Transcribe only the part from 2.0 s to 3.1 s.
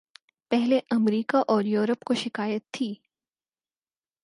کو شکایت تھی۔